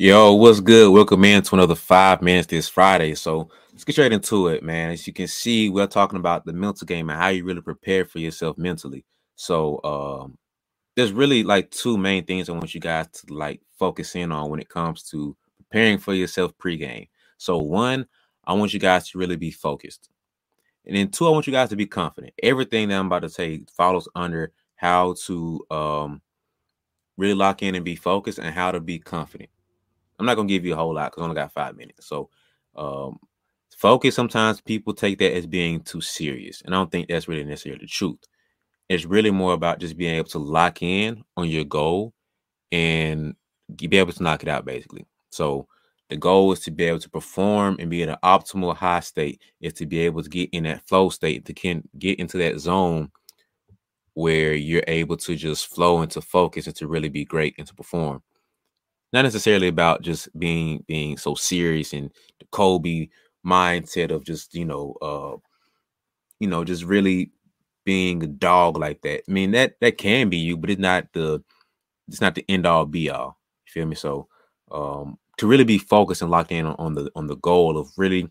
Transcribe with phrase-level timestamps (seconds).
[0.00, 0.92] Yo, what's good?
[0.92, 3.16] Welcome in to another five minutes this Friday.
[3.16, 4.92] So let's get straight into it, man.
[4.92, 8.04] As you can see, we're talking about the mental game and how you really prepare
[8.04, 9.04] for yourself mentally.
[9.34, 10.38] So um,
[10.94, 14.50] there's really like two main things I want you guys to like focus in on
[14.50, 17.08] when it comes to preparing for yourself pregame.
[17.36, 18.06] So one,
[18.44, 20.10] I want you guys to really be focused.
[20.86, 22.34] And then two, I want you guys to be confident.
[22.40, 26.22] Everything that I'm about to say follows under how to um,
[27.16, 29.50] really lock in and be focused and how to be confident.
[30.18, 32.06] I'm not gonna give you a whole lot because I only got five minutes.
[32.06, 32.30] So
[32.76, 33.18] um
[33.76, 36.62] focus sometimes people take that as being too serious.
[36.64, 38.18] And I don't think that's really necessarily the truth.
[38.88, 42.12] It's really more about just being able to lock in on your goal
[42.72, 43.34] and
[43.76, 45.06] be able to knock it out basically.
[45.30, 45.68] So
[46.08, 49.42] the goal is to be able to perform and be in an optimal high state,
[49.60, 52.58] is to be able to get in that flow state, to can get into that
[52.58, 53.10] zone
[54.14, 57.74] where you're able to just flow into focus and to really be great and to
[57.74, 58.22] perform
[59.12, 63.08] not necessarily about just being being so serious and the Kobe
[63.46, 65.36] mindset of just you know uh
[66.40, 67.30] you know just really
[67.84, 69.22] being a dog like that.
[69.28, 71.42] I mean that that can be you, but it's not the
[72.08, 73.38] it's not the end all be all.
[73.66, 73.94] You feel me?
[73.96, 74.28] So
[74.70, 77.90] um to really be focused and locked in on, on the on the goal of
[77.96, 78.30] really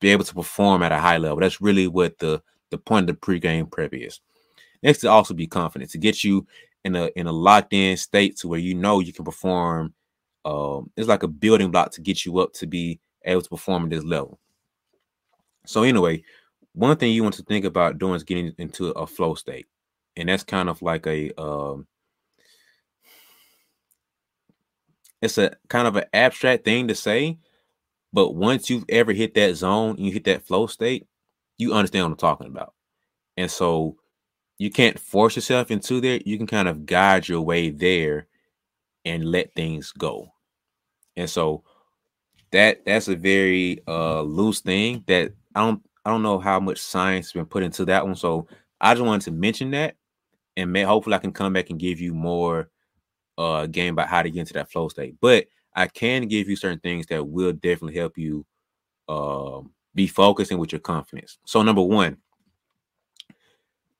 [0.00, 1.40] be able to perform at a high level.
[1.40, 4.20] That's really what the the point of the pregame prep is.
[4.82, 6.46] Next to also be confident to get you
[6.88, 9.94] in a in a locked in state to where you know you can perform.
[10.44, 13.84] Um, it's like a building block to get you up to be able to perform
[13.84, 14.40] at this level.
[15.66, 16.24] So anyway,
[16.72, 19.66] one thing you want to think about doing is getting into a flow state,
[20.16, 21.86] and that's kind of like a um,
[25.20, 27.38] it's a kind of an abstract thing to say,
[28.12, 31.06] but once you've ever hit that zone, and you hit that flow state,
[31.58, 32.72] you understand what I'm talking about.
[33.36, 33.96] And so
[34.58, 36.20] you can't force yourself into there.
[36.24, 38.26] You can kind of guide your way there
[39.04, 40.32] and let things go.
[41.16, 41.64] And so
[42.52, 46.78] that that's a very uh loose thing that I don't I don't know how much
[46.78, 48.16] science has been put into that one.
[48.16, 48.48] So
[48.80, 49.96] I just wanted to mention that
[50.56, 52.70] and may hopefully I can come back and give you more
[53.36, 55.16] uh game about how to get into that flow state.
[55.20, 58.44] But I can give you certain things that will definitely help you
[59.08, 59.60] uh,
[59.94, 61.38] be focusing with your confidence.
[61.46, 62.16] So number one,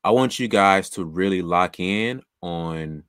[0.05, 3.05] I want you guys to really lock in on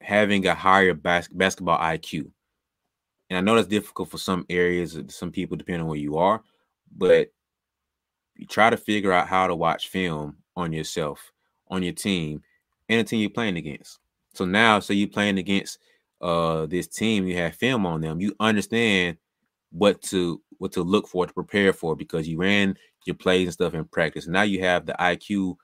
[0.00, 2.30] having a higher bas- basketball IQ.
[3.28, 6.42] And I know that's difficult for some areas, some people, depending on where you are,
[6.96, 7.28] but
[8.36, 11.32] you try to figure out how to watch film on yourself,
[11.68, 12.42] on your team,
[12.88, 13.98] and the team you're playing against.
[14.34, 15.78] So now, so you're playing against
[16.20, 19.16] uh this team, you have film on them, you understand
[19.70, 22.76] what to what to look for to prepare for because you ran
[23.06, 24.26] your plays and stuff in practice.
[24.26, 25.56] Now you have the IQ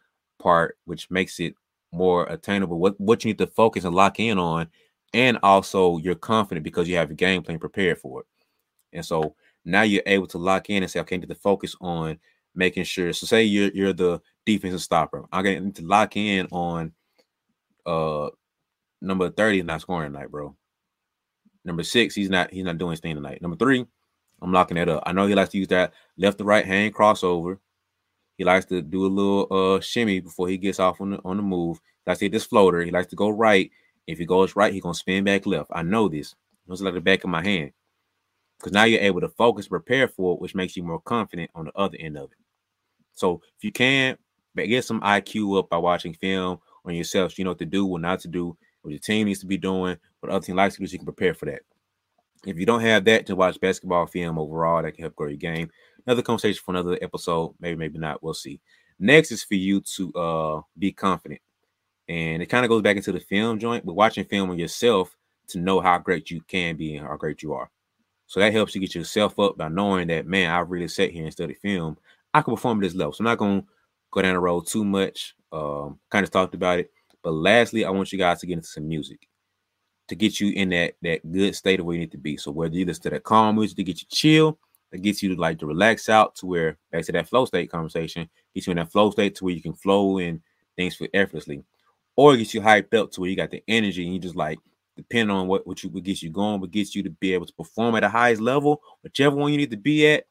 [0.46, 1.54] part, which makes it
[1.92, 2.78] more attainable.
[2.78, 4.68] What what you need to focus and lock in on,
[5.12, 8.26] and also you're confident because you have your game plan prepared for it.
[8.92, 11.74] And so now you're able to lock in and say, okay, I need to focus
[11.80, 12.18] on
[12.54, 13.12] making sure.
[13.12, 15.24] So say you're you're the defensive stopper.
[15.32, 16.92] I need to lock in on
[17.84, 18.28] uh
[19.00, 20.54] number 30 is not scoring tonight, bro.
[21.64, 23.42] Number six, he's not he's not doing anything tonight.
[23.42, 23.84] Number three,
[24.40, 25.02] I'm locking that up.
[25.06, 27.58] I know he likes to use that left to right hand crossover.
[28.36, 31.36] He likes to do a little uh shimmy before he gets off on the on
[31.36, 31.80] the move.
[32.04, 32.32] That's it.
[32.32, 32.82] This floater.
[32.82, 33.70] He likes to go right.
[34.06, 35.70] If he goes right, he's gonna spin back left.
[35.72, 36.34] I know this.
[36.68, 37.72] It's like the back of my hand.
[38.58, 41.66] Because now you're able to focus, prepare for it, which makes you more confident on
[41.66, 42.38] the other end of it.
[43.14, 44.16] So if you can
[44.56, 47.84] get some IQ up by watching film on yourself, so you know what to do,
[47.84, 50.74] what not to do, what your team needs to be doing, what other team likes
[50.76, 51.62] to do, so you can prepare for that.
[52.46, 55.36] If you don't have that to watch basketball film overall, that can help grow your
[55.36, 55.70] game
[56.06, 57.54] another conversation for another episode.
[57.60, 58.22] Maybe, maybe not.
[58.22, 58.60] We'll see.
[58.98, 61.40] Next is for you to uh be confident.
[62.08, 65.16] And it kind of goes back into the film joint, but watching film on yourself
[65.48, 67.68] to know how great you can be and how great you are.
[68.28, 71.24] So that helps you get yourself up by knowing that, man, I really sat here
[71.24, 71.96] and studied film.
[72.32, 73.12] I can perform at this level.
[73.12, 73.68] So I'm not going to
[74.10, 75.34] go down the road too much.
[75.52, 76.92] Um, kind of talked about it.
[77.22, 79.28] But lastly, I want you guys to get into some music
[80.08, 82.36] to get you in that that good state of where you need to be.
[82.36, 84.58] So whether you listen to that calm music to get you chill,
[84.92, 87.70] that gets you to like to relax out to where back to that flow state
[87.70, 90.40] conversation, gets you in that flow state to where you can flow and
[90.76, 91.64] things feel effortlessly,
[92.14, 94.58] or gets you hyped up to where you got the energy and you just like
[94.96, 97.46] depending on what what you what gets you going, what gets you to be able
[97.46, 100.24] to perform at the highest level, whichever one you need to be at,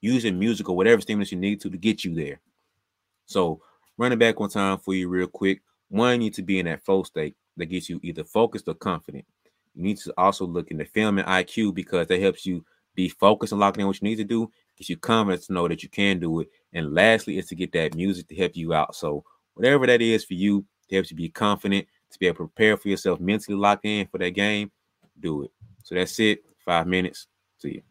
[0.00, 2.40] using music or whatever stimulus you need to to get you there.
[3.26, 3.60] So
[3.96, 5.62] running back one time for you real quick.
[5.88, 8.74] One, you need to be in that flow state that gets you either focused or
[8.74, 9.24] confident.
[9.74, 12.64] You need to also look in the film and IQ because that helps you
[12.94, 15.66] be focused and locking in what you need to do, gives you confidence to know
[15.66, 16.48] that you can do it.
[16.72, 18.94] And lastly, is to get that music to help you out.
[18.94, 19.24] So
[19.54, 22.76] whatever that is for you, to help you be confident, to be able to prepare
[22.76, 24.70] for yourself mentally locked in for that game,
[25.18, 25.50] do it.
[25.82, 26.44] So that's it.
[26.64, 27.26] five minutes.
[27.58, 27.82] See you.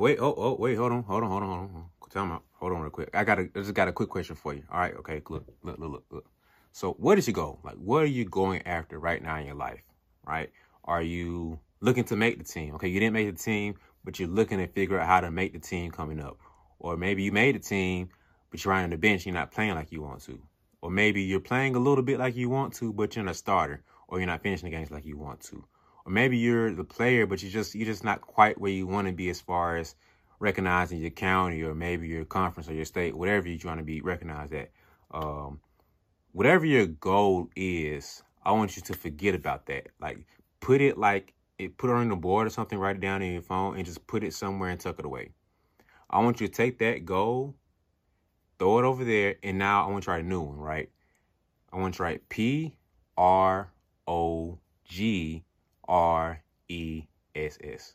[0.00, 1.90] Wait, oh, oh, wait, hold on, hold on, hold on, hold on.
[2.10, 2.44] Time out.
[2.52, 3.10] Hold on real quick.
[3.12, 4.62] I got a, I just got a quick question for you.
[4.70, 6.26] All right, okay, look, look, look, look, look.
[6.74, 7.60] So where does you go?
[7.62, 9.80] Like, what are you going after right now in your life?
[10.26, 10.50] Right?
[10.84, 12.74] Are you looking to make the team?
[12.74, 15.52] Okay, you didn't make the team, but you're looking to figure out how to make
[15.52, 16.36] the team coming up.
[16.80, 18.08] Or maybe you made the team,
[18.50, 20.42] but you're on the bench, you're not playing like you want to.
[20.80, 23.38] Or maybe you're playing a little bit like you want to, but you're not a
[23.38, 25.64] starter, or you're not finishing the games like you want to.
[26.04, 29.06] Or maybe you're the player, but you just you're just not quite where you want
[29.06, 29.94] to be as far as
[30.40, 34.00] recognizing your county or maybe your conference or your state, whatever you're trying to be
[34.00, 34.72] recognized at.
[35.12, 35.60] Um,
[36.34, 39.86] whatever your goal is, I want you to forget about that.
[40.00, 40.18] Like
[40.60, 43.32] put it like it put it on the board or something, write it down in
[43.32, 45.30] your phone and just put it somewhere and tuck it away.
[46.10, 47.54] I want you to take that goal,
[48.58, 50.90] throw it over there, and now I want you to write a new one, right?
[51.72, 52.76] I want you to write P
[53.16, 53.72] R
[54.06, 55.44] O G
[55.88, 57.04] R E
[57.34, 57.94] S S.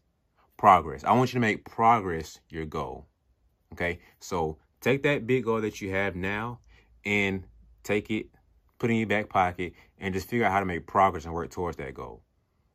[0.58, 1.04] Progress.
[1.04, 3.06] I want you to make progress your goal.
[3.74, 4.00] Okay?
[4.20, 6.60] So take that big goal that you have now
[7.06, 7.46] and
[7.90, 8.28] take it,
[8.78, 11.34] put it in your back pocket, and just figure out how to make progress and
[11.34, 12.22] work towards that goal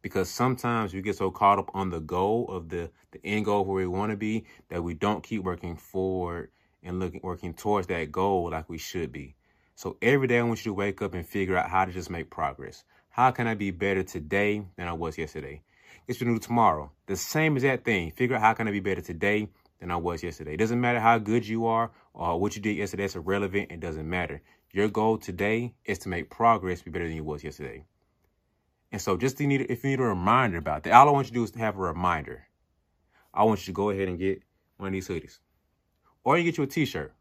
[0.04, 3.64] because sometimes we get so caught up on the goal of the the end goal
[3.64, 6.50] where we want to be that we don't keep working forward
[6.82, 9.34] and looking working towards that goal like we should be.
[9.76, 12.10] So every day I want you to wake up and figure out how to just
[12.10, 12.84] make progress.
[13.08, 15.62] How can I be better today than I was yesterday?
[16.06, 16.90] It's new tomorrow.
[17.06, 18.10] The same exact thing.
[18.10, 19.48] Figure out how can I be better today
[19.80, 20.52] than I was yesterday.
[20.54, 23.04] It doesn't matter how good you are or what you did yesterday.
[23.04, 23.72] It's irrelevant.
[23.72, 24.42] It doesn't matter.
[24.74, 27.84] Your goal today is to make progress be better than you was yesterday.
[28.90, 31.28] And so just to need, if you need a reminder about that, all I want
[31.28, 32.48] you to do is to have a reminder.
[33.32, 34.42] I want you to go ahead and get
[34.78, 35.38] one of these hoodies.
[36.24, 37.14] Or you get you a t-shirt.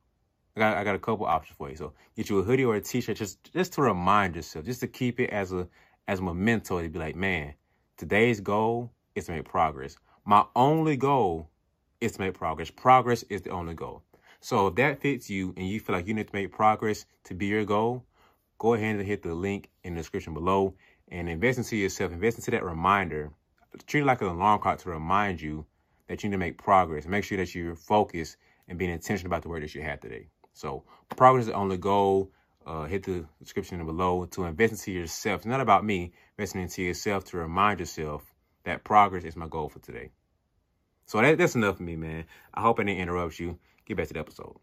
[0.56, 1.76] I got, I got a couple options for you.
[1.76, 4.88] So get you a hoodie or a t-shirt just, just to remind yourself, just to
[4.88, 5.68] keep it as a,
[6.08, 7.54] as a memento to be like, man,
[7.98, 9.96] today's goal is to make progress.
[10.26, 11.52] My only goal
[12.02, 12.72] is to make progress.
[12.72, 14.02] Progress is the only goal.
[14.44, 17.34] So if that fits you and you feel like you need to make progress to
[17.34, 18.04] be your goal,
[18.60, 20.76] go ahead and hit the link in the description below
[21.08, 23.32] and invest into yourself, invest into that reminder.
[23.88, 25.66] Treat it like an alarm clock to remind you
[26.10, 27.08] that you need to make progress.
[27.08, 28.36] Make sure that you're focused
[28.68, 30.28] and being intentional about the work that you had today.
[30.52, 30.84] So
[31.16, 32.30] progress is the only goal.
[32.68, 35.40] Uh, hit the description below to invest into yourself.
[35.40, 36.12] It's not about me.
[36.38, 38.24] Investing into yourself to remind yourself
[38.66, 40.10] that progress is my goal for today.
[41.06, 42.26] So that, that's enough for me, man.
[42.54, 43.58] I hope I didn't interrupt you.
[43.86, 44.60] Get back to the episode.